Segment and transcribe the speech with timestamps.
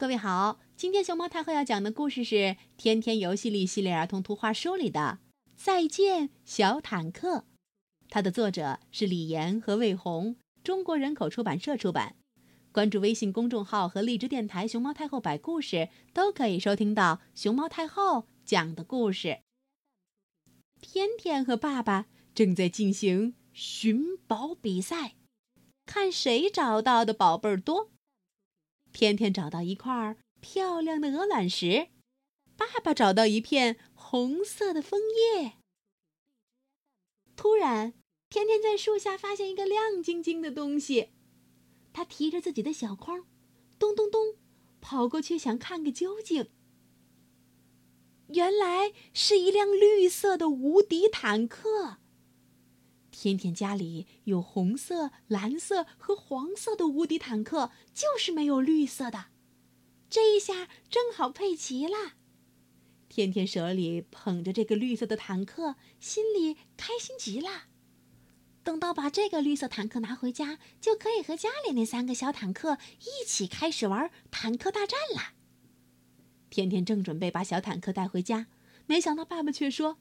[0.00, 2.34] 各位好，今天熊猫太后要讲的故事是
[2.78, 5.18] 《天天游戏力》系列儿童图画书里的
[5.62, 7.36] 《再见小坦克》，
[8.08, 12.16] 它的作者是李岩和魏红，中国人口出版社出版。
[12.72, 19.40] 关注微信公众号和荔枝电台“熊猫太后摆故事”，都可以收听到熊猫太后讲的故事。
[20.80, 25.16] 天天和爸爸正在进行寻宝比赛，
[25.84, 27.90] 看谁找到的宝贝儿多。
[28.92, 31.88] 天天找到一块漂亮的鹅卵石，
[32.56, 35.54] 爸爸找到一片红色的枫叶。
[37.36, 37.94] 突然，
[38.28, 41.10] 天天在树下发现一个亮晶晶的东西，
[41.92, 43.26] 他提着自己的小筐，
[43.78, 44.36] 咚咚咚，
[44.80, 46.50] 跑过去想看个究竟。
[48.28, 51.98] 原来是一辆绿色的无敌坦克。
[53.20, 59.26] 天天家里有红色、蓝色和黄色的无敌坦克，就是没有绿色的。
[60.08, 62.14] 这一下正好配齐了。
[63.10, 67.64] 天天手里捧着这个绿色的坦克，心里开心极了。
[68.62, 75.34] 等到把这个绿色坦克拿回家，就可以和家里那三个小坦克一起开始玩坦克大战了。
[76.48, 78.46] 天天正准备把小坦克带回家，
[78.86, 79.98] 没想到爸爸却说：“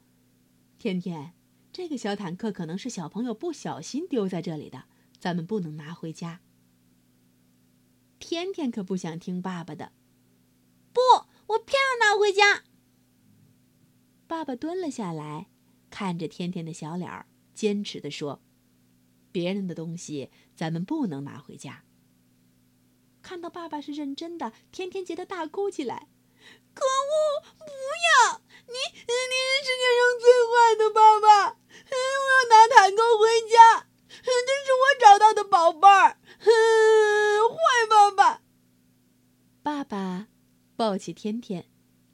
[0.79, 1.33] 天天。”
[1.71, 4.85] 这个小坦克可能是小朋友不小心丢在这里的，
[5.19, 6.41] 咱们不能拿回家。
[8.17, 9.93] 天天可不想听爸爸的，
[10.91, 10.99] 不，
[11.47, 12.63] 我偏要拿回家。
[14.27, 15.47] 爸爸蹲了下来，
[15.89, 18.41] 看着天天的小脸儿，坚持的说
[19.31, 21.83] ：“别人的东西咱们不能拿回家。”
[23.21, 26.07] 看到爸爸是认真的，天天急得大哭起来。
[26.73, 27.41] 可恶！
[27.57, 28.73] 不要你！
[28.73, 31.57] 你是世界上最坏的爸爸！
[31.91, 31.95] 我
[32.31, 36.17] 要拿坦克回家，这是我找到的宝贝儿。
[37.49, 37.57] 坏
[37.89, 38.41] 爸爸！
[39.61, 40.27] 爸爸
[40.79, 41.65] 抱起天天，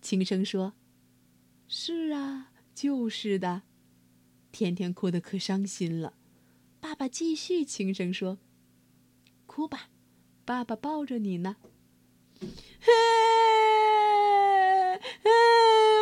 [0.01, 0.73] 轻声说
[1.69, 3.61] ：“是啊，就是的。”
[4.51, 6.15] 天天哭得可伤心了。
[6.79, 8.39] 爸爸继续轻声说
[9.45, 9.91] ：“哭吧，
[10.45, 11.57] 爸爸抱着你呢。”
[12.81, 12.91] 嘿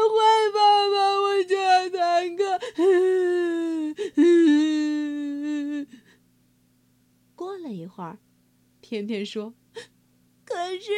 [0.07, 0.15] 坏
[0.53, 1.57] 爸爸，我叫
[1.89, 2.43] 坦克。
[7.35, 8.19] 过了一会儿，
[8.79, 9.53] 天天说
[10.53, 10.91] ：“可是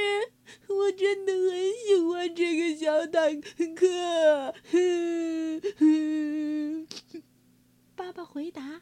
[0.68, 3.40] 我真的很喜欢这个小坦
[3.74, 4.54] 克。
[7.96, 8.82] ”爸爸回答：“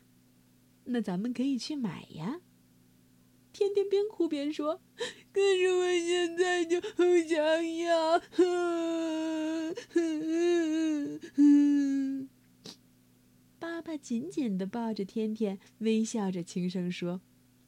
[0.85, 2.41] 那咱们可以去买呀。”
[3.53, 4.81] 天天边哭边说
[5.31, 6.81] ：“可是我现在就
[7.27, 7.37] 想
[7.77, 8.19] 要。”
[13.59, 17.21] 爸爸紧紧的抱着天天，微笑着轻声说：“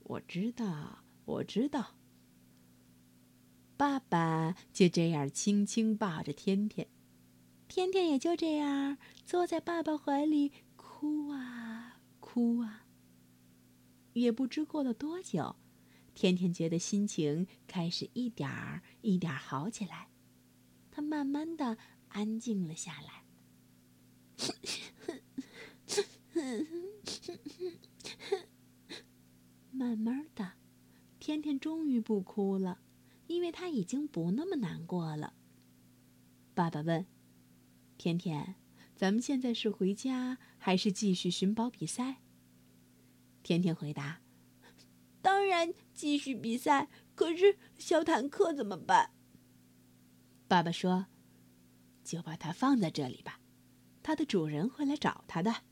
[0.04, 1.96] 我知道，我知道。”
[3.78, 6.88] 爸爸就这样轻轻抱着天天，
[7.68, 12.86] 天天也就这样坐在爸爸怀里哭啊哭啊。
[14.14, 15.58] 也不知过了多久。
[16.14, 20.08] 天天觉得心情开始一点儿一点儿好起来，
[20.90, 21.78] 他慢慢的
[22.08, 23.26] 安静了下来。
[29.72, 30.54] 慢慢的，
[31.20, 32.80] 天天终于不哭了，
[33.28, 35.34] 因为他已经不那么难过了。
[36.54, 37.06] 爸爸问
[37.98, 38.56] ：“甜甜，
[38.96, 42.22] 咱们现在是回家还是继续寻宝比赛？”
[43.44, 44.22] 甜甜回答。
[45.22, 46.90] 当然，继续比赛。
[47.16, 49.12] 可是小坦克怎么办？
[50.48, 51.08] 爸爸说
[52.04, 53.40] ：“就把它放在这里吧，
[54.04, 55.64] 它的主人会来找它的。”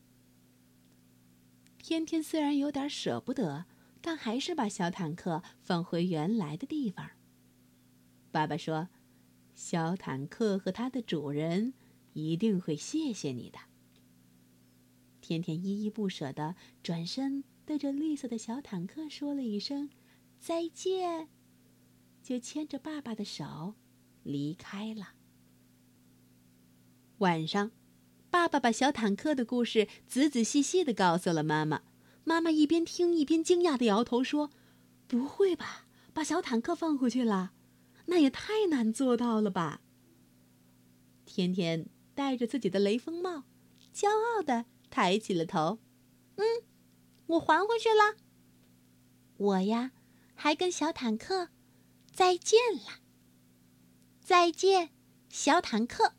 [1.78, 3.66] 天天虽然有点舍不得，
[4.00, 7.10] 但还是把小坦克放回原来的地方。
[8.34, 8.88] 爸爸说
[9.54, 11.72] ：“小坦克和它的主人
[12.14, 13.60] 一定会谢谢你的。”
[15.22, 17.44] 天天依依不舍的转身。
[17.64, 19.88] 对着绿色的小坦克说了一声
[20.38, 21.28] “再见”，
[22.22, 23.74] 就牵着爸爸的手
[24.24, 25.14] 离开了。
[27.18, 27.70] 晚上，
[28.30, 31.82] 爸爸把小坦克的故事仔仔细细的告诉了妈妈。
[32.24, 34.50] 妈妈一边听一边惊讶的摇头说
[35.06, 37.52] ：“不会吧，把小坦克放回去了？
[38.06, 39.80] 那也太难做到了吧！”
[41.24, 43.44] 天天戴着自己的雷锋帽，
[43.92, 45.78] 骄傲的抬起了头，
[46.36, 46.44] 嗯。
[47.26, 48.16] 我还回去了。
[49.38, 49.92] 我呀，
[50.34, 51.48] 还跟小坦克
[52.12, 53.00] 再见了。
[54.20, 54.90] 再见，
[55.30, 56.12] 小坦克。